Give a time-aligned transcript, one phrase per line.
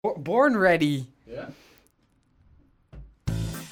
[0.00, 1.06] Bo- Born ready.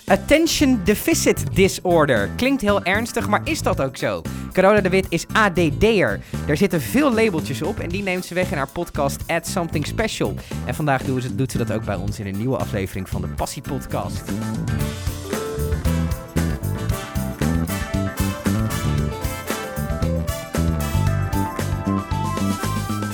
[0.09, 2.29] Attention Deficit Disorder.
[2.37, 4.23] Klinkt heel ernstig, maar is dat ook zo?
[4.53, 6.21] Carola de Wit is ADD'er.
[6.47, 9.87] Daar zitten veel labeltjes op en die neemt ze weg in haar podcast Add Something
[9.87, 10.35] Special.
[10.67, 13.21] En vandaag doet ze, doet ze dat ook bij ons in een nieuwe aflevering van
[13.21, 14.23] de Passie Podcast.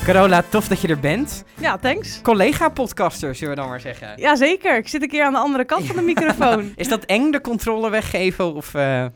[0.05, 1.45] Carola, tof dat je er bent.
[1.61, 2.21] Ja, thanks.
[2.23, 4.13] Collega-podcaster, zullen we dan maar zeggen.
[4.17, 6.73] Jazeker, ik zit een keer aan de andere kant van de microfoon.
[6.77, 8.55] Is dat eng, de controle weggeven?
[8.55, 9.11] Of, eh, Eh,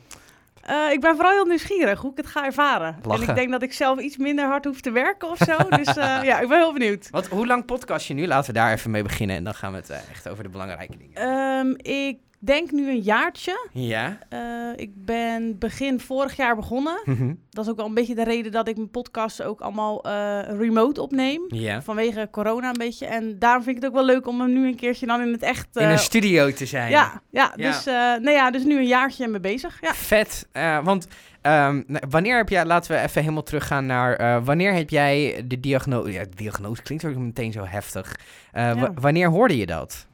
[0.92, 2.96] ik ben vooral heel nieuwsgierig hoe ik het ga ervaren.
[3.02, 3.22] Lachen.
[3.24, 5.56] En ik denk dat ik zelf iets minder hard hoef te werken of zo.
[5.68, 7.08] Dus eh, ja, ik ben heel benieuwd.
[7.10, 8.26] Wat, hoe lang podcast je nu?
[8.26, 10.96] Laten we daar even mee beginnen en dan gaan we het echt over de belangrijke
[10.98, 11.14] dingen.
[11.16, 13.68] Ehm, ik denk nu een jaartje.
[13.72, 14.18] Ja?
[14.28, 14.38] Eh,
[14.76, 17.00] ik ben begin vorig jaar begonnen.
[17.04, 17.34] Mhm.
[17.50, 20.38] Dat is ook wel een beetje de reden dat ik mijn podcast ook allemaal eh,
[20.58, 21.42] remote opneem.
[21.48, 21.82] Ja.
[21.82, 23.06] Vanwege corona een beetje.
[23.06, 25.32] En daarom vind ik het ook wel leuk om hem nu een keertje dan in
[25.32, 25.66] het echt...
[25.76, 26.90] In eh, een studio te zijn.
[26.90, 27.70] ja, ja, Ja.
[27.70, 29.78] Dus, eh, nou ja, dus nu een jaartje mee bezig.
[29.80, 29.94] Ja.
[29.94, 30.48] Vet.
[30.52, 31.08] eh, want
[31.40, 35.44] ehm, nou, wanneer heb jij, laten we even helemaal teruggaan naar, eh, wanneer heb jij
[35.46, 38.16] de diagnose, ja, de diagnose klinkt ook meteen zo heftig.
[38.52, 38.92] Eh, Ja.
[38.94, 40.06] wanneer hoorde je dat?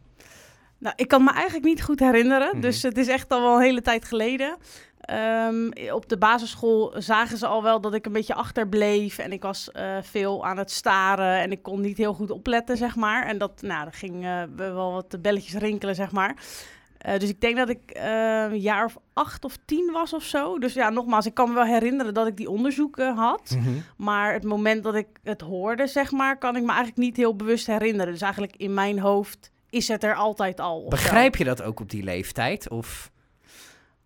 [0.82, 2.48] Nou, ik kan me eigenlijk niet goed herinneren.
[2.52, 2.60] Mhm.
[2.60, 4.56] Dus het is echt al wel een hele tijd geleden.
[5.00, 9.18] Ehm, op de basisschool zagen ze al wel dat ik een beetje achterbleef.
[9.18, 11.40] En ik was eh, veel aan het staren.
[11.40, 13.26] En ik kon niet heel goed opletten, zeg maar.
[13.26, 16.36] En dat, nou, er ging eh, wel wat belletjes rinkelen, zeg maar.
[16.98, 20.58] Eh, dus ik denk dat ik een jaar of acht of tien was of zo.
[20.58, 23.56] Dus ja, nogmaals, ik kan me wel herinneren dat ik die onderzoeken had.
[23.58, 23.70] Mhm.
[23.96, 27.36] Maar het moment dat ik het hoorde, zeg maar, kan ik me eigenlijk niet heel
[27.36, 28.12] bewust herinneren.
[28.12, 30.86] Dus eigenlijk in mijn hoofd is het er altijd al.
[30.88, 32.68] Begrijp je dat ook op die leeftijd?
[32.70, 33.10] Of,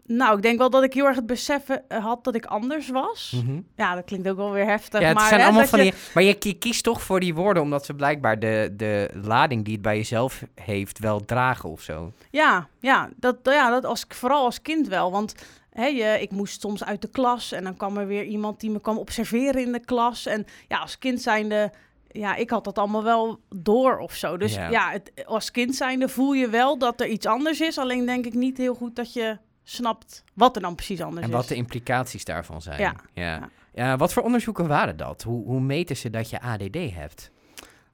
[0.06, 2.88] Nou, ik denk wel dat ik heel erg het beseffen eh, had dat ik anders
[2.88, 3.32] was.
[3.44, 3.60] Mhm.
[3.76, 5.00] Ja, dat klinkt ook wel weer heftig.
[5.00, 6.00] Ja, het maar, zijn hè, allemaal van je- die.
[6.14, 9.72] Maar je, je kiest toch voor die woorden omdat ze blijkbaar de, de lading die
[9.72, 12.12] het bij jezelf heeft wel dragen of zo.
[12.30, 15.10] Ja, ja, dat, ja dat als, vooral als kind wel.
[15.10, 15.34] Want
[15.70, 18.70] hè, je, ik moest soms uit de klas en dan kwam er weer iemand die
[18.70, 20.26] me kwam observeren in de klas.
[20.26, 21.72] En ja, als kind zijnde,
[22.16, 24.36] ja, ik had dat allemaal wel door of zo.
[24.36, 24.68] Dus Ja.
[24.68, 27.78] ja, het, als kind zijnde voel je wel dat er iets anders is.
[27.78, 31.28] Alleen denk ik niet heel goed dat je snapt wat er dan precies anders En
[31.28, 31.36] is.
[31.36, 32.80] wat de implicaties daarvan zijn.
[32.80, 33.22] Ja, ja.
[33.34, 33.48] ja.
[33.74, 35.22] Ja, wat voor onderzoeken waren dat?
[35.22, 37.30] Hoe, hoe meten ze dat je ADD hebt?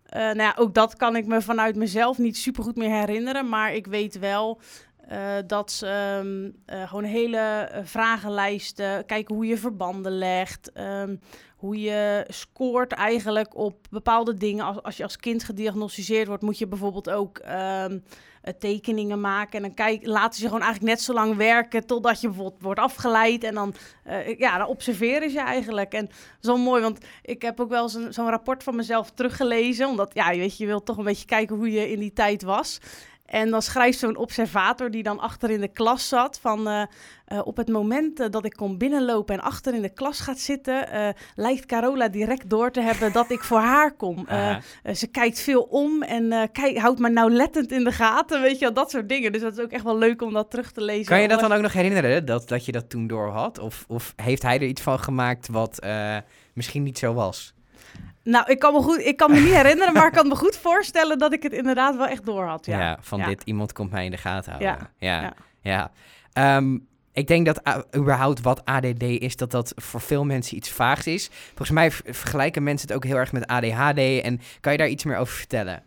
[0.06, 3.48] Eh, nou ja, ook dat kan ik me vanuit mezelf niet super goed meer herinneren.
[3.48, 4.60] Maar ik weet wel
[5.08, 10.72] eh, dat ze eh, gewoon hele eh, vragenlijsten, kijken hoe je verbanden legt.
[10.72, 11.16] ehm,
[11.56, 14.64] hoe je scoort eigenlijk op bepaalde dingen.
[14.64, 17.98] Als, als je als kind gediagnosticeerd wordt, moet je bijvoorbeeld ook ehm,
[18.42, 19.52] eh, tekeningen maken.
[19.52, 22.80] En dan kijk, laten ze gewoon eigenlijk net zo lang werken totdat je bijvoorbeeld wordt
[22.80, 23.44] afgeleid.
[23.44, 23.74] En dan,
[24.38, 25.92] ja, dan observeren ze eigenlijk.
[25.92, 26.08] En
[26.40, 29.88] zo mooi, want ik heb ook wel zo'n zo'n rapport van mezelf teruggelezen.
[29.88, 32.42] Omdat, ja, je weet, je wilt toch een beetje kijken hoe je in die tijd
[32.42, 32.80] was.
[33.32, 36.68] En dan schrijft zo'n observator die dan achter in de klas zat van...
[36.68, 36.82] eh,
[37.24, 40.38] eh, op het moment eh, dat ik kom binnenlopen en achter in de klas gaat
[40.38, 40.86] zitten...
[41.34, 44.26] lijkt Carola direct door te hebben dat ik voor haar kom.
[45.00, 48.74] Ze kijkt veel om en kijk, houdt me nauwlettend in de gaten, weet je wel,
[48.74, 49.32] dat soort dingen.
[49.32, 51.06] Dus dat is ook echt wel leuk om dat terug te lezen.
[51.06, 53.58] Kan je dat dan ook nog herinneren, dat, dat je dat toen door had?
[53.58, 55.86] Of, of heeft hij er iets van gemaakt wat
[56.52, 57.54] misschien niet zo was?
[58.24, 60.56] Nou, ik kan me, goed, ik kan me niet herinneren, maar ik kan me goed
[60.68, 62.66] voorstellen dat ik het inderdaad wel echt door had.
[62.66, 63.26] Ja, Ja, van Ja.
[63.26, 64.88] dit, iemand komt mij in de gaten houden.
[64.98, 65.32] Ja, ja.
[65.60, 65.90] ja.
[66.32, 66.78] Ehm,
[67.12, 71.06] ik denk dat uh, überhaupt wat ADD is, dat dat voor veel mensen iets vaags
[71.06, 71.30] is.
[71.46, 73.98] Volgens mij vergelijken mensen het ook heel erg met ADHD.
[74.22, 75.82] En kan je daar iets meer over vertellen?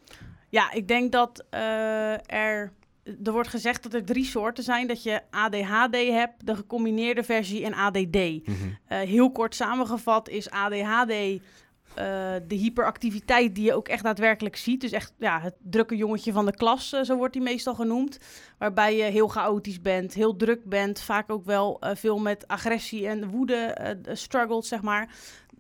[0.50, 2.72] Ja, ik denk dat eh, er...
[3.24, 4.88] Er wordt gezegd dat er drie soorten zijn.
[4.88, 8.16] Dat je ADHD hebt, de gecombineerde versie en ADD.
[8.16, 8.54] Mhm.
[8.88, 11.40] Eh, heel kort samengevat is ADHD eh,
[11.96, 14.82] de hyperactiviteit die je ook echt daadwerkelijk ziet.
[14.82, 18.20] Dus echt ja, het drukke jongetje van de klas, eh, zo wordt die meestal genoemd.
[18.58, 21.02] Waarbij je heel chaotisch bent, heel druk bent.
[21.02, 25.10] Vaak ook wel eh, veel met agressie en woede eh, struggles, zeg maar.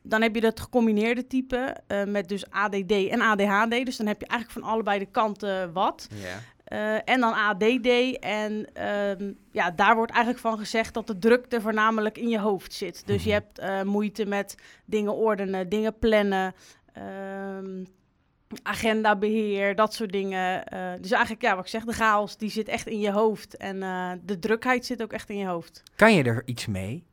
[0.01, 3.85] Dan heb je dat gecombineerde type eh, met dus ADD en ADHD.
[3.85, 6.07] Dus dan heb je eigenlijk van allebei de kanten wat.
[6.65, 8.17] Eh, en dan ADD.
[8.19, 12.73] En ehm, ja, daar wordt eigenlijk van gezegd dat de drukte voornamelijk in je hoofd
[12.73, 13.07] zit.
[13.07, 13.39] Dus je Mhm.
[13.39, 16.53] hebt eh, moeite met dingen ordenen, dingen plannen,
[16.93, 17.83] ehm,
[18.63, 20.65] agendabeheer, dat soort dingen.
[20.65, 23.57] Eh, dus eigenlijk, ja, wat ik zeg, de chaos die zit echt in je hoofd.
[23.57, 23.79] En
[24.23, 25.83] de drukheid zit ook echt in je hoofd.
[25.95, 27.03] Kan je er iets mee?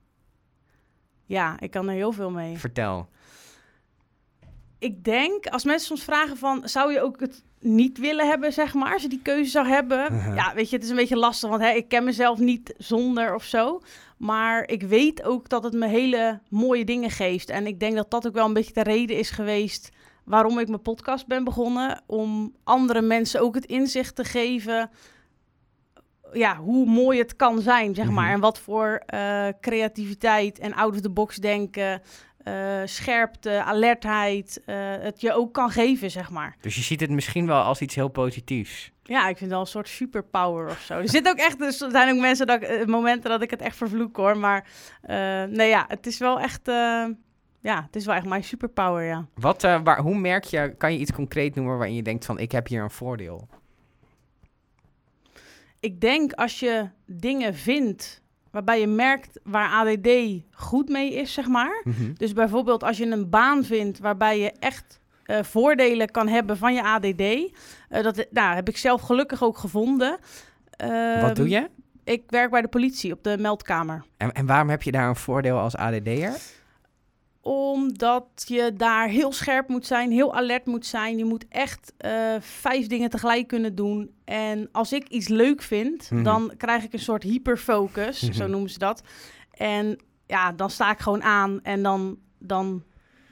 [1.26, 2.58] Ja, ik kan er heel veel mee.
[2.58, 3.08] Vertel.
[4.82, 8.74] Ik denk, als mensen soms vragen van, zou je ook het niet willen hebben, zeg
[8.74, 10.14] maar, als je die keuze zou hebben?
[10.14, 10.34] Mhm.
[10.34, 13.34] Ja, weet je, het is een beetje lastig, want hè, ik ken mezelf niet zonder
[13.34, 13.80] of zo.
[14.16, 17.50] Maar ik weet ook dat het me hele mooie dingen geeft.
[17.50, 19.88] En ik denk dat dat ook wel een beetje de reden is geweest
[20.24, 22.02] waarom ik mijn podcast ben begonnen.
[22.06, 24.90] Om andere mensen ook het inzicht te geven
[26.32, 28.24] ja, hoe mooi het kan zijn, zeg maar.
[28.24, 28.34] Mhm.
[28.34, 32.02] En wat voor eh, creativiteit en out-of-the-box denken,
[32.42, 36.56] eh, scherpte, alertheid eh, het je ook kan geven, zeg maar.
[36.60, 38.90] Dus je ziet het misschien wel als iets heel positiefs.
[39.02, 40.94] Ja, ik vind het wel een soort superpower of zo.
[40.94, 43.50] Er zit ook echt, dus er zijn ook mensen dat ik, eh, momenten dat ik
[43.50, 44.38] het echt vervloek hoor.
[44.38, 44.66] Maar
[45.48, 46.60] nee, ja, het is wel echt,
[47.60, 49.26] ja, het is wel echt mijn superpower, ja.
[49.34, 52.52] Wat, waar, hoe merk je, kan je iets concreet noemen waarin je denkt van ik
[52.52, 53.48] heb hier een voordeel?
[55.80, 58.21] Ik denk als je dingen vindt
[58.52, 60.08] waarbij je merkt waar ADD
[60.50, 61.80] goed mee is, zeg maar.
[61.84, 62.12] Mhm.
[62.16, 66.74] Dus bijvoorbeeld als je een baan vindt waarbij je echt eh, voordelen kan hebben van
[66.74, 67.20] je ADD.
[67.20, 70.10] eh, dat nou, heb ik zelf gelukkig ook gevonden.
[70.10, 71.70] Wat Ehm, doe je?
[72.04, 74.04] Ik werk bij de politie op de meldkamer.
[74.16, 76.32] En, en waarom heb je daar een voordeel als ADD'er?
[77.42, 81.18] Omdat je daar heel scherp moet zijn, heel alert moet zijn.
[81.18, 84.10] Je moet echt eh, vijf dingen tegelijk kunnen doen.
[84.24, 86.22] En als ik iets leuk vind, Mhm.
[86.22, 88.50] dan krijg ik een soort hyperfocus, zo Mhm.
[88.50, 89.02] noemen ze dat.
[89.52, 92.82] En ja, dan sta ik gewoon aan en dan, dan,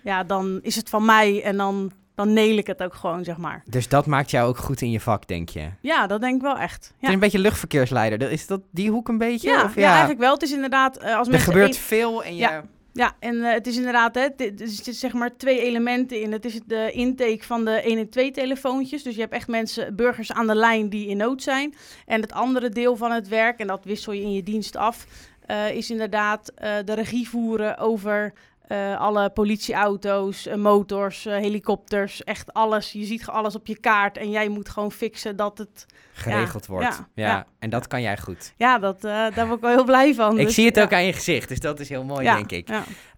[0.05, 3.37] ja, dan is het van mij en dan, dan neel ik het ook gewoon, zeg
[3.37, 3.63] maar.
[3.67, 5.69] Dus dat maakt jou ook goed in je vak, denk je?
[5.81, 6.95] Ja, dat denk ik wel echt.
[7.01, 8.31] is Ja, een beetje luchtverkeersleider.
[8.31, 9.49] Is dat die hoek een beetje?
[9.49, 10.33] ja, of, ja, eigenlijk wel.
[10.33, 12.41] Het is inderdaad, eh, als Er gebeurt veel en je...
[12.41, 12.65] Ja.
[12.93, 16.33] Ja, en eh, het is inderdaad, hè, er zitten zeg maar twee elementen in.
[16.33, 19.03] Het is de intake van de 112 telefoontjes.
[19.03, 21.75] Dus je hebt echt mensen, burgers aan de lijn die in nood zijn.
[22.07, 25.07] En het andere deel van het werk, en dat wissel je in je dienst af,
[25.47, 28.33] eh, is inderdaad eh, de regie voeren over
[28.71, 32.93] eh, alle politieauto's, eh, motors, eh, helikopters, echt alles.
[32.93, 35.87] Je ziet alles op je kaart en jij moet gewoon fixen dat het...
[36.13, 36.87] geregeld Ja, wordt.
[36.87, 37.47] Ja, ja, ja.
[37.59, 38.53] En dat kan jij goed.
[38.57, 40.39] Ja, dat, daar word ik wel heel blij van.
[40.39, 42.69] Ik Dus, zie het ook aan je gezicht, dus dat is heel mooi, denk ik.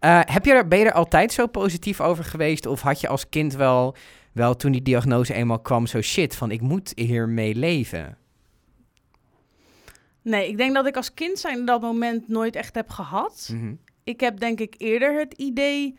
[0.00, 2.66] heb je er, ben je er altijd zo positief over geweest?
[2.66, 3.96] Of had je als kind wel,
[4.32, 8.16] wel toen die diagnose eenmaal kwam, zo shit van ik moet hiermee leven?
[10.22, 13.48] Nee, ik denk dat ik als kind zijn dat moment nooit echt heb gehad.
[13.52, 13.72] Mhm.
[14.04, 15.94] Ik heb denk ik eerder het idee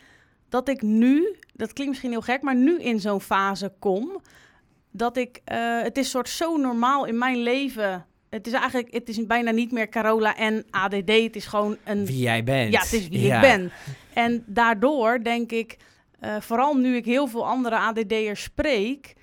[0.50, 4.22] dat ik nu, dat klinkt misschien heel gek, maar nu in zo'n fase kom.
[4.92, 8.06] Dat ik, eh, het is soort zo normaal in mijn leven.
[8.30, 11.10] Het is eigenlijk, het is bijna niet meer Carola en ADD.
[11.24, 12.74] Het is gewoon een Wie jij bent.
[12.74, 13.36] ja, het is wie Ja.
[13.36, 13.72] ik ben.
[14.14, 15.78] En daardoor denk ik,
[16.20, 19.14] eh, vooral nu ik heel veel andere ADD'ers spreek,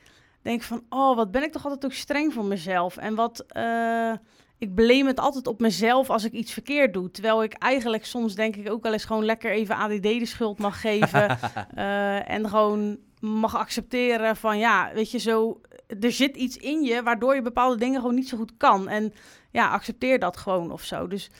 [0.43, 2.97] denk ik van, oh, wat ben ik toch altijd ook streng voor mezelf.
[2.97, 4.12] En wat, eh,
[4.61, 7.11] ik blame het altijd op mezelf als ik iets verkeerd doe.
[7.11, 10.59] Terwijl ik eigenlijk soms denk ik ook wel eens gewoon lekker even ADD de schuld
[10.59, 11.29] mag geven.
[11.75, 15.61] eh, en gewoon mag accepteren van, ja, weet je, zo,
[16.01, 18.89] er zit iets in je waardoor je bepaalde dingen gewoon niet zo goed kan.
[18.89, 19.12] En
[19.51, 21.07] ja, accepteer dat gewoon of zo.
[21.07, 21.31] Dus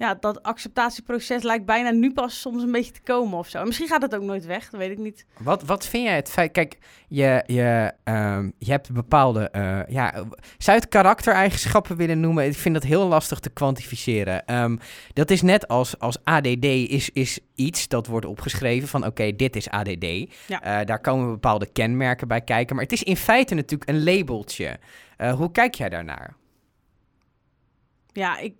[0.00, 3.58] ja, dat acceptatieproces lijkt bijna nu pas soms een beetje te komen of zo.
[3.58, 5.26] En misschien gaat het ook nooit weg, dat weet ik niet.
[5.38, 6.52] Wat, wat vind jij het feit...
[6.52, 9.50] Kijk, je, je, ehm, je hebt bepaalde...
[9.50, 10.12] eh, ja,
[10.58, 12.44] zou je het karaktereigenschappen willen noemen?
[12.46, 14.46] Ik vind dat heel lastig te kwantificeren.
[14.46, 14.76] Ehm,
[15.12, 19.06] dat is net als, als ADD is, is iets dat wordt opgeschreven van...
[19.06, 20.06] Oké, dit is ADD.
[20.46, 20.62] Ja.
[20.62, 22.74] Eh, daar komen bepaalde kenmerken bij kijken.
[22.74, 24.78] Maar het is in feite natuurlijk een labeltje.
[25.16, 26.34] Eh, hoe kijk jij daarnaar?
[28.12, 28.54] Ja, ik,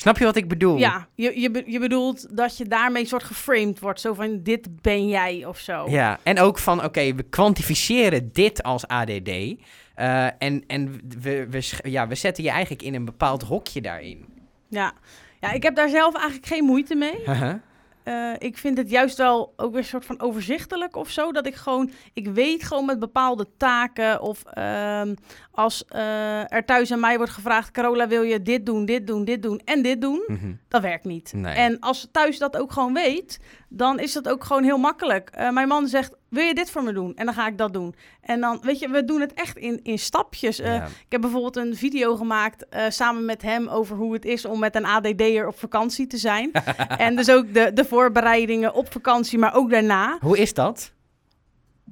[0.00, 0.76] Snap je wat ik bedoel?
[0.76, 4.00] ja je, je, je bedoelt dat je daarmee soort geframed wordt.
[4.00, 5.86] Zo van, dit ben jij of zo.
[5.88, 9.28] Ja, en ook van, oké, we kwantificeren dit als ADD.
[9.28, 14.24] eh, en en we, we, ja, we zetten je eigenlijk in een bepaald hokje daarin.
[14.68, 14.92] Ja.
[15.40, 17.24] ja, ik heb daar zelf eigenlijk geen moeite mee.
[18.08, 21.32] Eh, ik vind het juist wel ook weer een soort van overzichtelijk of zo.
[21.32, 24.20] Dat ik gewoon, ik weet gewoon met bepaalde taken.
[24.20, 25.14] Of ehm,
[25.50, 29.24] als eh, er thuis aan mij wordt gevraagd: Carola, wil je dit doen, dit doen,
[29.24, 30.24] dit doen en dit doen?
[30.26, 30.52] Mhm.
[30.68, 31.32] Dat werkt niet.
[31.32, 31.54] Nee.
[31.54, 35.30] En als thuis dat ook gewoon weet, dan is dat ook gewoon heel makkelijk.
[35.30, 37.16] Eh, mijn man zegt: Wil je dit voor me doen?
[37.16, 37.94] En dan ga ik dat doen.
[38.20, 40.58] En dan, weet je, we doen het echt in, in stapjes.
[40.60, 40.84] Eh, Ja.
[40.84, 44.58] ik heb bijvoorbeeld een video gemaakt eh, samen met hem over hoe het is om
[44.58, 46.50] met een ADD'er op vakantie te zijn.
[46.98, 50.16] en dus ook de, de voorbereidingen op vakantie, maar ook daarna.
[50.20, 50.92] Hoe is dat?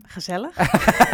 [0.09, 0.57] Gezellig.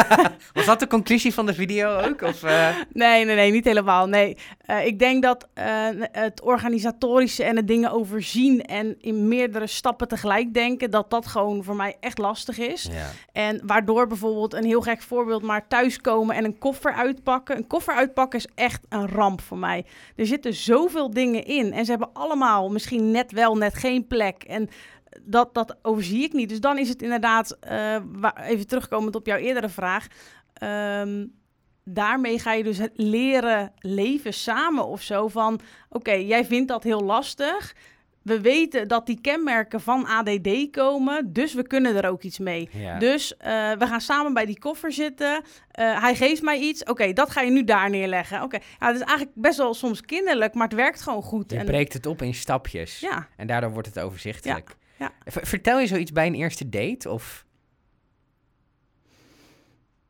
[0.52, 2.22] Was dat de conclusie van de video ook?
[2.22, 2.68] Of, eh?
[2.92, 4.06] Nee, nee, nee, niet helemaal.
[4.06, 5.66] Nee, Eh, ik denk dat eh,
[6.12, 11.64] het organisatorische en het dingen overzien en in meerdere stappen tegelijk denken, dat dat gewoon
[11.64, 12.88] voor mij echt lastig is.
[12.92, 13.10] Ja.
[13.32, 17.56] En waardoor bijvoorbeeld een heel gek voorbeeld, maar thuiskomen en een koffer uitpakken.
[17.56, 19.84] Een koffer uitpakken is echt een ramp voor mij.
[20.16, 24.42] Er zitten zoveel dingen in en ze hebben allemaal misschien net wel, net geen plek.
[24.42, 24.68] En
[25.22, 26.48] dat, dat overzie ik niet.
[26.48, 27.96] Dus dan is het inderdaad, eh,
[28.46, 30.06] even terugkomend op jouw eerdere vraag.
[30.54, 31.26] ehm,
[31.84, 35.28] daarmee ga je dus het leren leven samen of zo.
[35.28, 37.74] Van oké, jij vindt dat heel lastig.
[38.22, 42.68] we weten dat die kenmerken van ADD komen, dus we kunnen er ook iets mee.
[42.72, 42.98] Ja.
[42.98, 45.42] Dus eh, we gaan samen bij die koffer zitten.
[45.70, 46.84] Eh, hij geeft mij iets.
[46.84, 48.42] Oké, dat ga je nu daar neerleggen.
[48.42, 51.50] Oké, ja, het is eigenlijk best wel soms kinderlijk, maar het werkt gewoon goed.
[51.50, 53.00] Je En- breekt het op in stapjes.
[53.00, 54.68] ja, En daardoor wordt het overzichtelijk.
[54.68, 54.74] Ja,
[55.24, 57.10] V- Vertel je zoiets bij een eerste date?
[57.10, 57.46] Of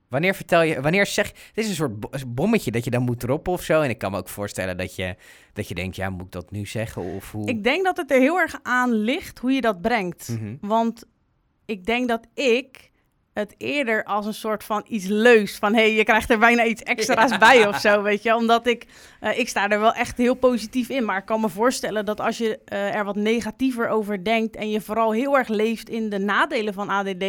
[0.09, 3.03] wanneer vertel je, wanneer zeg je, dit is een soort bo- bommetje dat je dan
[3.03, 3.81] moet droppen of zo.
[3.81, 5.17] En ik kan me ook voorstellen dat je,
[5.53, 7.03] dat je denkt, ja, moet ik dat nu zeggen?
[7.03, 7.49] Of hoe?
[7.49, 10.29] ik denk dat het er heel erg aan ligt hoe je dat brengt.
[10.29, 10.57] Mhm.
[10.61, 11.05] Want
[11.65, 12.91] ik denk dat ik
[13.33, 15.75] het eerder als een soort van iets leuks van...
[15.75, 18.35] hé, hey, je krijgt er bijna iets extra's bij of zo, weet je.
[18.35, 18.87] Omdat ik,
[19.21, 21.05] eh, ik sta er wel echt heel positief in.
[21.05, 24.57] Maar ik kan me voorstellen dat als je eh, er wat negatiever over denkt...
[24.57, 27.25] en je vooral heel erg leeft in de nadelen van ADD...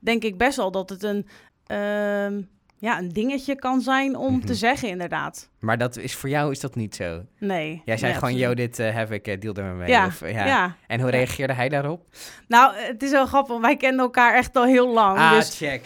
[0.00, 1.26] denk ik best wel dat het een,
[1.66, 2.42] ehm,
[2.78, 4.46] ja, een dingetje kan zijn om Mhm.
[4.46, 5.48] te zeggen, inderdaad.
[5.60, 7.22] Maar dat is, voor jou is dat niet zo.
[7.38, 7.82] Nee.
[7.84, 9.88] Jij zei nee, gewoon, yo, dit eh, heb ik, eh, deal er maar mee.
[9.88, 10.46] Ja, Of, ja.
[10.46, 10.76] ja.
[10.86, 12.02] En hoe reageerde hij daarop?
[12.48, 13.60] Nou, het is wel grappig.
[13.60, 15.18] Wij kennen elkaar echt al heel lang.
[15.18, 15.84] ah, dus check.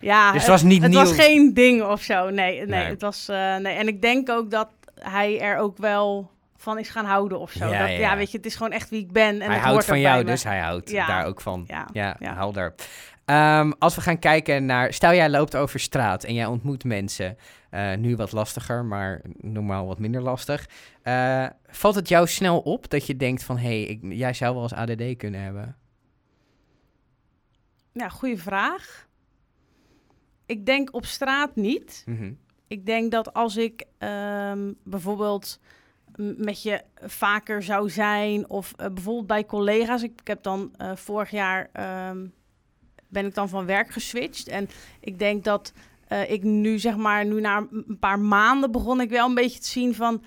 [0.00, 1.00] Ja, Dus het was niet het nieuw.
[1.00, 2.30] was geen ding of zo.
[2.30, 2.84] Nee, nee, Nee.
[2.84, 3.28] het was.
[3.28, 3.74] eh, nee.
[3.76, 7.68] En ik denk ook dat hij er ook wel van is gaan houden of zo.
[7.68, 9.40] Ja, dat, ja, weet je, het is gewoon echt wie ik ben.
[9.40, 10.30] En hij het houdt van jou, me.
[10.30, 11.06] dus hij houdt Ja.
[11.06, 11.64] daar ook van.
[11.66, 12.34] Ja, Ja, ja.
[12.34, 12.74] helder.
[13.28, 14.92] Ehm, als we gaan kijken naar...
[14.92, 17.36] Stel, jij loopt over straat en jij ontmoet mensen.
[17.70, 20.68] eh, nu wat lastiger, maar normaal wat minder lastig.
[21.02, 23.56] Eh, valt het jou snel op dat je denkt van...
[23.58, 25.76] hé, hey, jij zou wel eens ADD kunnen hebben?
[27.92, 29.08] Ja, goede vraag.
[30.46, 32.02] Ik denk op straat niet.
[32.06, 32.32] Mhm.
[32.68, 35.60] Ik denk dat als ik ehm, bijvoorbeeld
[36.36, 40.02] met je vaker zou zijn, of eh, bijvoorbeeld bij collega's.
[40.02, 42.26] Ik, ik heb dan vorig jaar ehm,
[43.08, 44.48] ben ik dan van werk geswitcht.
[44.48, 44.68] En
[45.00, 45.72] ik denk dat
[46.08, 49.60] eh, ik nu, zeg maar, nu na een paar maanden begon ik wel een beetje
[49.60, 50.22] te zien van.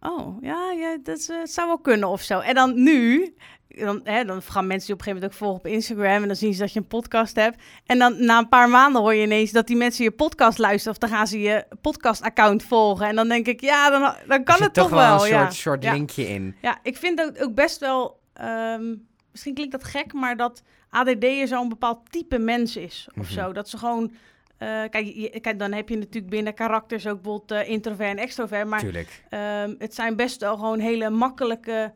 [0.00, 2.38] Oh, ja, ja dat is, eh, zou wel kunnen of zo.
[2.40, 3.34] En dan nu,
[3.68, 6.22] dan, hè, dan gaan mensen die op een gegeven moment ook volgen op Instagram...
[6.22, 7.62] en dan zien ze dat je een podcast hebt.
[7.86, 10.92] En dan na een paar maanden hoor je ineens dat die mensen je podcast luisteren...
[10.92, 13.06] of dan gaan ze je podcast-account volgen.
[13.06, 15.24] En dan denk ik, ja, dan, dan kan het toch wel wel.
[15.24, 15.50] een ja.
[15.50, 15.92] soort, Ja.
[15.92, 16.56] linkje in.
[16.60, 18.20] Ja, ik vind ook, ook best wel...
[18.32, 18.94] ehm,
[19.32, 23.32] misschien klinkt dat gek, maar dat ADD'er zo'n bepaald type mens is of Mhm.
[23.32, 23.52] zo.
[23.52, 24.12] Dat ze gewoon...
[24.58, 28.18] eh, kijk, je- kijk, dan heb je natuurlijk binnen karakters ook bijvoorbeeld eh, introvert en
[28.18, 28.66] extrovert.
[28.68, 28.80] Maar.
[29.28, 31.92] Ehm, het zijn best wel gewoon hele makkelijke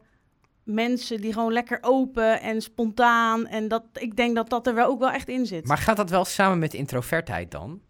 [0.62, 3.47] mensen die gewoon lekker open en spontaan.
[3.47, 5.66] En dat, ik denk dat dat er wel ook wel echt in zit.
[5.66, 7.81] Maar gaat dat wel samen met introvertheid dan?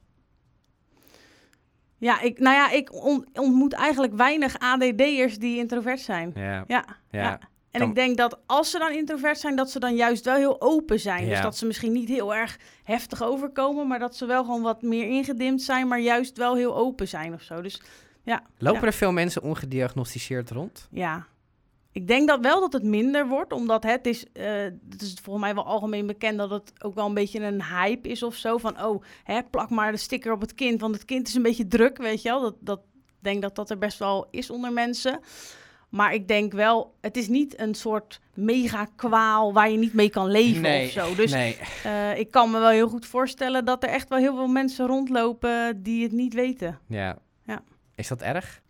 [1.98, 6.32] ja, ik, nou ja, ik on- ontmoet eigenlijk weinig ADD'ers die introvert zijn.
[6.34, 6.64] Ja.
[6.66, 7.22] Ja, ja.
[7.22, 7.38] Ja.
[7.76, 10.36] En Kan- ik denk dat als ze dan introvert zijn, dat ze dan juist wel
[10.36, 11.24] heel open zijn.
[11.24, 11.42] Dus Ja.
[11.42, 15.06] dat ze misschien niet heel erg heftig overkomen, maar dat ze wel gewoon wat meer
[15.08, 17.60] ingedimd zijn, maar juist wel heel open zijn of zo.
[17.60, 17.80] Dus
[18.58, 18.86] Lopen Ja.
[18.86, 20.88] er veel mensen ongediagnosticeerd rond?
[20.90, 21.26] Ja,
[21.92, 24.44] ik denk dat wel dat het minder wordt, omdat het is, eh,
[24.90, 28.08] het is volgens mij wel algemeen bekend dat het ook wel een beetje een hype
[28.08, 28.58] is of zo.
[28.58, 31.42] Van, oh, hè, plak maar de sticker op het kind, want het kind is een
[31.42, 32.40] beetje druk, weet je wel.
[32.40, 35.20] Dat, dat, ik denk dat dat er best wel is onder mensen.
[35.96, 40.10] Maar ik denk wel, het is niet een soort mega kwaal waar je niet mee
[40.10, 41.14] kan leven of zo.
[41.14, 41.58] Dus nee.
[41.84, 44.86] eh, ik kan me wel heel goed voorstellen dat er echt wel heel veel mensen
[44.86, 46.78] rondlopen die het niet weten.
[46.86, 47.18] Ja.
[47.46, 47.62] Ja.
[47.94, 48.62] Is dat erg?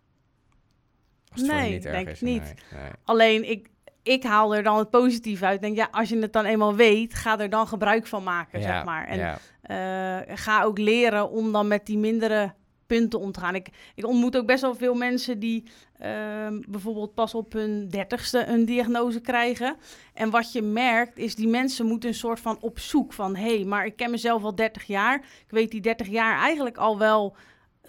[1.31, 2.53] Als het Nee, niet erg denk is, ik niet.
[2.73, 2.91] Nee.
[3.03, 3.69] Alleen ik,
[4.03, 5.61] ik haal er dan het positief uit.
[5.61, 8.83] Denk, ja, als je het dan eenmaal weet, ga er dan gebruik van maken, zeg
[8.83, 9.07] maar.
[9.07, 9.37] En ja.
[9.61, 12.53] eh, ga ook leren om dan met die mindere
[12.87, 13.55] punten om te gaan.
[13.55, 15.63] Ik, ik ontmoet ook best wel veel mensen die
[15.99, 19.75] ehm, bijvoorbeeld pas op hun dertigste een diagnose krijgen.
[20.13, 23.35] En wat je merkt is, die mensen moeten een soort van op zoek van...
[23.35, 25.15] hé, hey, maar ik ken mezelf al 30 jaar.
[25.19, 27.35] Ik weet die 30 jaar eigenlijk al wel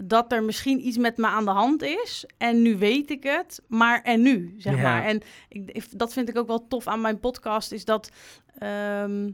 [0.03, 2.25] dat er misschien iets met me aan de hand is.
[2.37, 5.03] En nu weet ik het, maar en nu, zeg maar.
[5.05, 8.11] En ik, ik- dat vind ik ook wel tof aan mijn podcast, is dat...
[8.57, 9.29] ehm,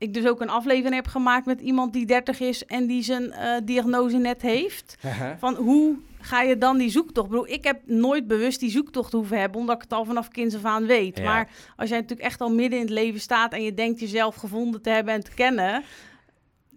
[0.00, 3.32] ik dus ook een aflevering heb gemaakt met iemand die 30 is en die zijn
[3.32, 4.96] eh, diagnose net heeft.
[5.38, 7.26] Van hoe ga je dan die zoektocht?
[7.26, 10.28] Ik, bedoel, ik heb nooit bewust die zoektocht hoeven hebben, omdat ik het al vanaf
[10.28, 11.18] kinds af aan weet.
[11.18, 11.24] Ja.
[11.24, 14.34] Maar als jij natuurlijk echt al midden in het leven staat en je denkt jezelf
[14.34, 15.84] gevonden te hebben en te kennen,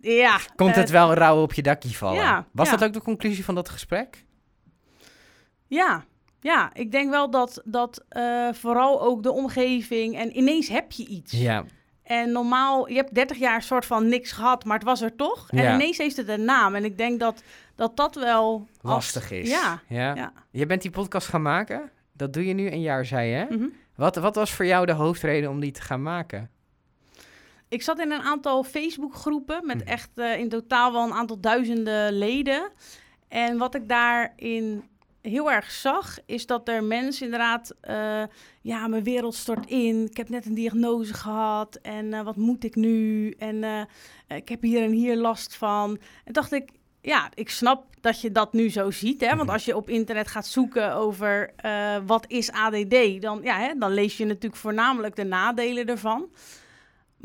[0.02, 0.40] ja.
[0.56, 2.22] Komt het wel rauw op je dakje vallen?
[2.22, 2.76] ja, Was ja.
[2.76, 4.26] dat ook de conclusie van dat gesprek?
[5.68, 6.06] Ja,
[6.40, 11.06] ja, ik denk wel dat, dat eh, vooral ook de omgeving en ineens heb je
[11.06, 11.32] iets.
[11.32, 11.66] Ja.
[12.04, 15.50] En normaal, je hebt 30 jaar soort van niks gehad, maar het was er toch.
[15.52, 15.74] En Ja.
[15.74, 16.76] ineens heeft het een naam.
[16.76, 17.44] En ik denk dat
[17.76, 19.50] dat, dat wel als- Lastig is.
[19.50, 20.16] Ja, ja.
[20.16, 20.34] ja.
[20.52, 21.90] Je bent die podcast gaan maken?
[22.14, 23.46] Dat doe je nu een jaar, zei je?
[23.50, 23.68] Mhm.
[23.96, 26.50] Wat, wat was voor jou de hoofdreden om die te gaan maken?
[27.68, 29.88] Ik zat in een aantal Facebookgroepen met Mhm.
[29.88, 32.70] echt eh, in totaal wel een aantal duizenden leden.
[33.28, 34.84] En wat ik daarin
[35.24, 38.24] heel erg zag, is dat er mensen inderdaad, eh,
[38.62, 40.06] ja, mijn wereld stort in.
[40.10, 43.30] Ik heb net een diagnose gehad en eh, wat moet ik nu?
[43.38, 46.00] En eh, ik heb hier en hier last van.
[46.26, 46.70] En dacht ik,
[47.02, 49.22] ja, ik snap dat je dat nu zo ziet.
[49.22, 49.28] Hè?
[49.28, 49.50] Want Mhm.
[49.50, 51.54] als je op internet gaat zoeken over
[52.06, 56.30] wat is ADD, dan, ja, hè, dan lees je natuurlijk voornamelijk de nadelen ervan.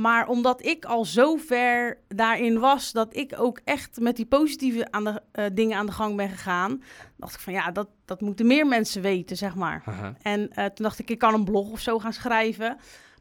[0.00, 4.90] Maar omdat ik al zo ver daarin was, dat ik ook echt met die positieve
[4.90, 6.82] aan de, eh, dingen aan de gang ben gegaan,
[7.16, 9.84] dacht ik van ja, dat, dat moeten meer mensen weten, zeg maar.
[10.22, 12.76] En eh, toen dacht ik, ik kan een blog of zo gaan schrijven.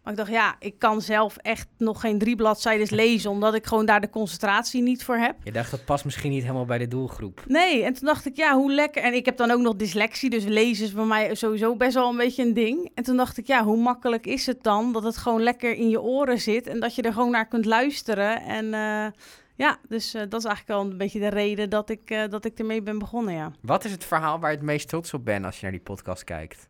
[0.08, 3.66] Maar ik dacht, ja, ik kan zelf echt nog geen drie bladzijden lezen, omdat ik
[3.66, 5.36] gewoon daar de concentratie niet voor heb.
[5.44, 7.44] Je dacht, dat past misschien niet helemaal bij de doelgroep.
[7.48, 9.04] Nee, en toen dacht ik, ja, hoe lekker.
[9.04, 12.10] En ik heb dan ook nog dyslexie, dus lezen is bij mij sowieso best wel
[12.10, 12.92] een beetje een ding.
[12.94, 15.90] En toen dacht ik, ja, hoe makkelijk is het dan dat het gewoon lekker in
[15.90, 18.42] je oren zit en dat je er gewoon naar kunt luisteren.
[18.42, 19.08] En eh,
[19.56, 22.46] ja, dus eh, dat is eigenlijk wel een beetje de reden dat ik, eh, dat
[22.46, 23.52] ik ermee ben begonnen, ja.
[23.62, 25.82] Wat is het verhaal waar je het meest trots op bent als je naar die
[25.82, 26.70] podcast kijkt?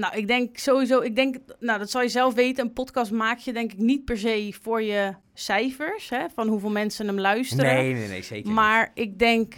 [0.00, 2.64] Nou, ik denk sowieso, ik denk, nou, dat zal je zelf weten.
[2.64, 6.70] Een podcast maak je denk ik niet per se voor je cijfers, hè, van hoeveel
[6.70, 7.74] mensen hem luisteren.
[7.74, 8.54] Nee, nee, nee, zeker niet.
[8.54, 9.54] Maar ik denk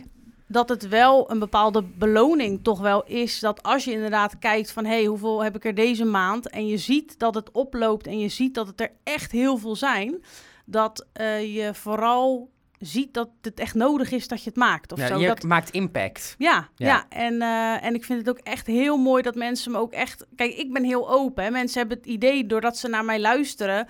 [0.46, 3.40] dat het wel een bepaalde beloning toch wel is.
[3.40, 4.84] Dat als je inderdaad kijkt van...
[4.84, 6.48] hé, hey, hoeveel heb ik er deze maand?
[6.48, 9.76] En je ziet dat het oploopt en je ziet dat het er echt heel veel
[9.76, 10.24] zijn...
[10.64, 12.50] dat eh, je vooral
[12.82, 14.92] ziet dat het echt nodig is dat je het maakt.
[14.92, 15.18] Of Ja, zo.
[15.18, 16.34] je Dat, maakt impact.
[16.38, 16.86] ja, Ja.
[16.86, 17.06] ja.
[17.08, 20.26] En, eh, en ik vind het ook echt heel mooi dat mensen me ook echt...
[20.36, 21.44] Kijk, ik ben heel open.
[21.44, 21.50] Hè.
[21.50, 23.86] Mensen hebben het idee, doordat ze naar mij luisteren...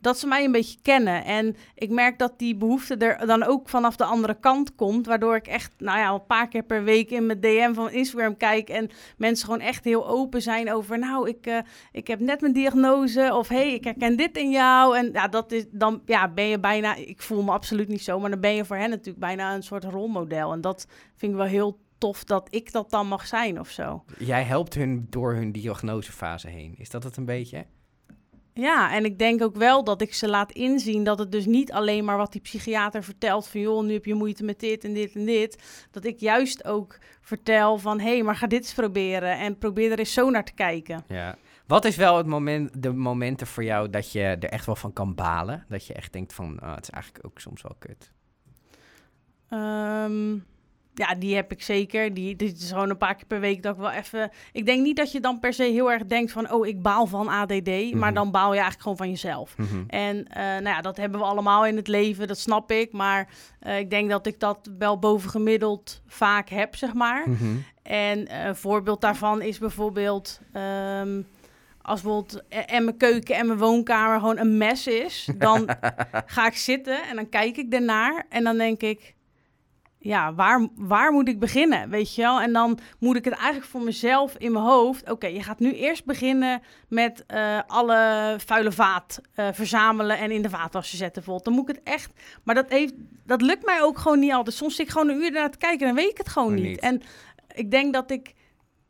[0.00, 1.24] dat ze mij een beetje kennen.
[1.24, 5.06] En ik merk dat die behoefte er dan ook vanaf de andere kant komt...
[5.06, 8.36] waardoor ik echt, nou ja, een paar keer per week in mijn DM van Instagram
[8.36, 8.68] kijk...
[8.68, 10.98] en mensen gewoon echt heel open zijn over...
[10.98, 11.58] nou, ik, eh,
[11.92, 14.96] ik heb net mijn diagnose of hey, ik herken dit in jou.
[14.96, 16.94] En ja, dat is, dan ja, ben je bijna...
[16.94, 19.62] Ik voel me absoluut niet zo, maar dan ben je voor hen natuurlijk bijna een
[19.62, 20.52] soort rolmodel.
[20.52, 20.86] En dat
[21.16, 24.04] vind ik wel heel tof dat ik dat dan mag zijn of zo.
[24.18, 26.74] Jij helpt hun door hun diagnosefase heen.
[26.76, 27.66] Is dat het een beetje?
[28.60, 31.72] Ja, en ik denk ook wel dat ik ze laat inzien dat het dus niet
[31.72, 34.94] alleen maar wat die psychiater vertelt van joh, nu heb je moeite met dit en
[34.94, 35.86] dit en dit.
[35.90, 39.92] Dat ik juist ook vertel van hé, hey, maar ga dit eens proberen en probeer
[39.92, 41.04] er eens zo naar te kijken.
[41.08, 41.36] Ja.
[41.66, 44.92] Wat is wel het moment, de momenten voor jou dat je er echt wel van
[44.92, 45.64] kan balen?
[45.68, 48.12] Dat je echt denkt van, ah, het is eigenlijk ook soms wel kut.
[49.48, 50.38] Ehm,
[50.98, 52.14] ja, die heb ik zeker.
[52.14, 54.30] Die, dit is gewoon een paar keer per week dat ik wel even...
[54.52, 56.52] Ik denk niet dat je dan per se heel erg denkt van...
[56.52, 57.66] oh, ik baal van ADD.
[57.66, 57.98] Mhm.
[57.98, 59.56] Maar dan baal je eigenlijk gewoon van jezelf.
[59.56, 59.82] Mhm.
[59.86, 62.92] En eh, nou ja, dat hebben we allemaal in het leven, dat snap ik.
[62.92, 63.28] Maar
[63.60, 67.28] eh, ik denk dat ik dat wel bovengemiddeld vaak heb, zeg maar.
[67.28, 67.56] Mhm.
[67.82, 70.40] En eh, een voorbeeld daarvan is bijvoorbeeld...
[70.52, 71.22] ehm,
[71.82, 75.28] als bijvoorbeeld eh, en mijn keuken en mijn woonkamer gewoon een mes is...
[75.36, 75.68] dan
[76.26, 79.14] ga ik zitten en dan kijk ik ernaar en dan denk ik...
[80.00, 82.40] Ja, waar, waar moet ik beginnen, weet je wel?
[82.40, 85.10] En dan moet ik het eigenlijk voor mezelf in mijn hoofd...
[85.10, 90.18] Oké, je gaat nu eerst beginnen met eh, alle vuile vaat eh, verzamelen...
[90.18, 91.44] en in de vaatwasser zetten bijvoorbeeld.
[91.44, 92.12] Dan moet ik het echt...
[92.42, 92.92] Maar dat, heeft,
[93.24, 94.56] dat lukt mij ook gewoon niet altijd.
[94.56, 96.54] Soms zit ik gewoon een uur naar te kijken en dan weet ik het gewoon
[96.54, 96.64] niet.
[96.64, 96.80] niet.
[96.80, 97.02] En
[97.54, 98.34] ik denk dat ik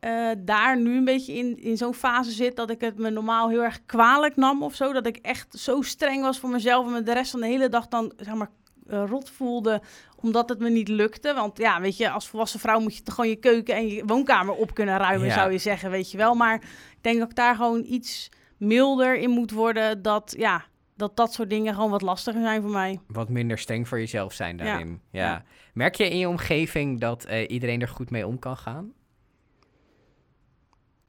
[0.01, 2.57] eh, daar nu een beetje in, in zo'n fase zit...
[2.57, 4.93] dat ik het me normaal heel erg kwalijk nam of zo.
[4.93, 6.87] Dat ik echt zo streng was voor mezelf...
[6.87, 8.51] en me de rest van de hele dag dan, zeg maar,
[8.89, 9.83] eh, rot voelde...
[10.21, 11.35] omdat het me niet lukte.
[11.35, 12.81] Want ja, weet je, als volwassen vrouw...
[12.81, 15.35] moet je toch gewoon je keuken en je woonkamer op kunnen ruimen, Ja.
[15.35, 16.35] zou je zeggen, weet je wel.
[16.35, 16.55] Maar
[16.91, 20.03] ik denk dat ik daar gewoon iets milder in moet worden...
[20.03, 20.65] dat, ja,
[20.97, 23.01] dat dat soort dingen gewoon wat lastiger zijn voor mij.
[23.07, 25.01] Wat minder streng voor jezelf zijn daarin.
[25.11, 25.25] Ja.
[25.25, 25.45] Ja.
[25.75, 28.93] Merk je in je omgeving dat eh, iedereen er goed mee om kan gaan?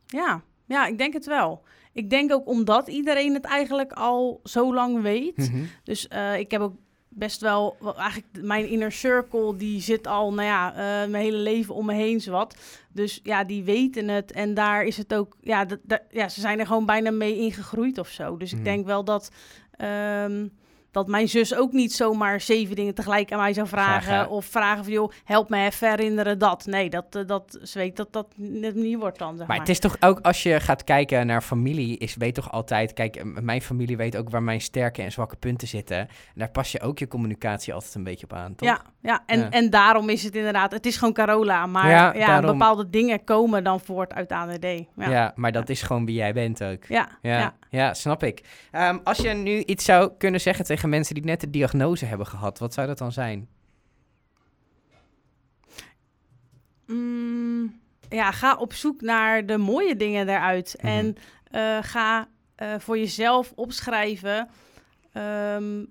[0.06, 1.64] Ja, ja, ik denk het wel.
[1.94, 5.38] Ik denk ook omdat iedereen het eigenlijk al zo lang weet...
[5.38, 5.64] Mhm.
[5.84, 6.76] Dus eh, ik heb ook
[7.20, 11.38] best wel, wel eigenlijk mijn inner circle, die zit al, nou ja, eh, mijn hele
[11.38, 12.56] leven om me heen zowat.
[12.94, 15.66] Dus ja, die weten het en daar is het ook, ja,
[16.10, 18.38] ja ze zijn er gewoon bijna mee ingegroeid of zo.
[18.38, 18.60] Dus Mhm.
[18.60, 19.32] ik denk wel dat,
[19.72, 20.48] ehm,
[20.92, 24.04] dat mijn zus ook niet zomaar zeven dingen tegelijk aan mij zou vragen.
[24.04, 24.30] Vragen.
[24.30, 26.66] Of vragen van, joh, help me even herinneren dat.
[26.66, 29.60] Nee, dat, eh, dat, ze weet dat dat net niet wordt dan, zeg Maar maar.
[29.60, 33.24] het is toch ook als je gaat kijken naar familie, is weet toch altijd, kijk,
[33.42, 35.98] mijn familie weet ook waar mijn sterke en zwakke punten zitten.
[35.98, 38.68] En daar pas je ook je communicatie altijd een beetje op aan, toch?
[38.68, 39.50] Ja, ja, en, Ja.
[39.50, 43.80] en daarom is het inderdaad, het is gewoon Carola, maar Ja, bepaalde dingen komen dan
[43.80, 44.64] voort uit ADD.
[44.64, 46.86] Ja, Ja, maar dat is gewoon wie jij bent ook.
[46.86, 47.54] ja, Ja, ja.
[47.70, 47.94] ja.
[47.94, 48.42] snap ik.
[48.72, 52.28] Ehm, als je nu iets zou kunnen zeggen tegen mensen die net de diagnose hebben
[52.28, 53.48] gehad, wat zou dat dan zijn?
[56.86, 60.76] Mm, ja, ga op zoek naar de mooie dingen daaruit.
[60.78, 60.88] Mhm.
[60.88, 61.16] En
[61.52, 64.50] eh, ga eh, voor jezelf opschrijven.
[65.14, 65.86] ehm,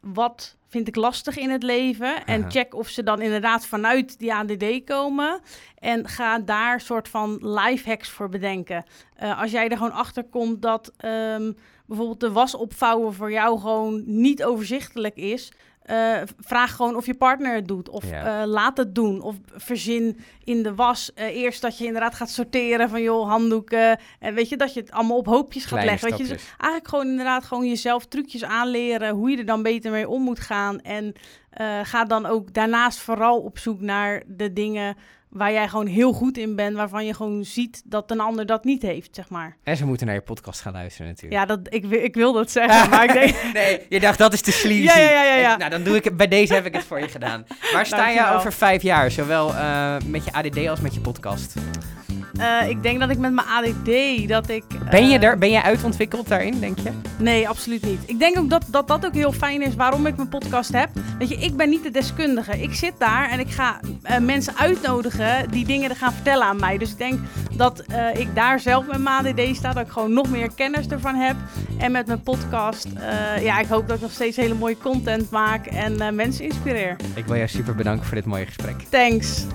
[0.00, 2.26] wat vind ik lastig in het leven.
[2.26, 5.40] En check of ze dan inderdaad vanuit die ADD komen.
[5.78, 8.84] En ga daar soort van life hacks voor bedenken.
[9.16, 11.52] Eh, als jij er gewoon achter komt dat ehm,
[11.88, 15.52] bijvoorbeeld de was opvouwen voor jou gewoon niet overzichtelijk is.
[15.82, 17.88] eh, vraag gewoon of je partner het doet.
[17.88, 18.40] Of Ja.
[18.42, 19.20] eh, laat het doen.
[19.20, 21.12] Of verzin in de was.
[21.14, 23.98] eh, eerst dat je inderdaad gaat sorteren van joh, handdoeken.
[24.18, 26.08] En weet je, dat je het allemaal op hoopjes gaat Kleine leggen.
[26.10, 29.14] Weet je, dus eigenlijk gewoon inderdaad gewoon jezelf trucjes aanleren.
[29.14, 30.80] Hoe je er dan beter mee om moet gaan.
[30.80, 31.12] En
[31.82, 34.96] ga dan ook daarnaast vooral op zoek naar de dingen
[35.30, 36.76] waar jij gewoon heel goed in bent.
[36.76, 39.56] Waarvan je gewoon ziet dat een ander dat niet heeft, zeg maar.
[39.62, 41.40] En ze moeten naar je podcast gaan luisteren natuurlijk.
[41.40, 43.34] Ja, dat, ik, ik wil dat zeggen, maar ik denk...
[43.52, 44.82] nee, je dacht dat is te sleazy.
[44.82, 46.16] Ja, ja, ja, ja, nou, dan doe ik het.
[46.16, 47.46] Bij deze heb ik het voor je gedaan.
[47.72, 49.10] Waar sta je over vijf jaar?
[49.10, 51.54] Zowel eh, met je ADD als met je podcast.
[52.38, 54.64] Eh, ik denk dat ik met mijn ADD, dat ik...
[54.90, 55.38] Ben je eh, er?
[55.38, 56.90] Ben jij uitontwikkeld daarin, denk je?
[57.18, 58.00] Nee, absoluut niet.
[58.06, 60.88] Ik denk ook dat, dat dat ook heel fijn is waarom ik mijn podcast heb.
[61.18, 62.62] Weet je, ik ben niet de deskundige.
[62.62, 66.78] Ik zit daar en ik ga eh, mensen uitnodigen die dingen gaan vertellen aan mij.
[66.78, 67.20] Dus ik denk
[67.56, 71.14] dat ik daar zelf met mijn ADD sta, dat ik gewoon nog meer kennis ervan
[71.14, 71.36] heb.
[71.78, 72.88] En met mijn podcast,
[73.40, 76.96] ja, ik hoop dat ik nog steeds hele mooie content maak en mensen inspireer.
[77.14, 78.76] Ik wil jou super bedanken voor dit mooie gesprek.
[78.90, 79.46] Thanks.